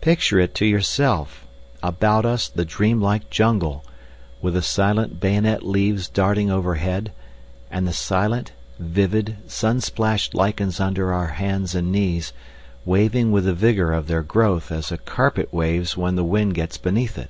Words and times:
Picture 0.00 0.40
it 0.40 0.54
to 0.54 0.64
yourself! 0.64 1.46
About 1.82 2.24
us 2.24 2.48
the 2.48 2.64
dream 2.64 3.02
like 3.02 3.28
jungle, 3.28 3.84
with 4.40 4.54
the 4.54 4.62
silent 4.62 5.20
bayonet 5.20 5.62
leaves 5.62 6.08
darting 6.08 6.50
overhead, 6.50 7.12
and 7.70 7.86
the 7.86 7.92
silent, 7.92 8.52
vivid, 8.78 9.36
sun 9.46 9.82
splashed 9.82 10.34
lichens 10.34 10.80
under 10.80 11.12
our 11.12 11.26
hands 11.36 11.74
and 11.74 11.92
knees, 11.92 12.32
waving 12.86 13.30
with 13.30 13.44
the 13.44 13.52
vigour 13.52 13.92
of 13.92 14.06
their 14.06 14.22
growth 14.22 14.72
as 14.72 14.90
a 14.90 14.96
carpet 14.96 15.52
waves 15.52 15.98
when 15.98 16.16
the 16.16 16.24
wind 16.24 16.54
gets 16.54 16.78
beneath 16.78 17.18
it. 17.18 17.28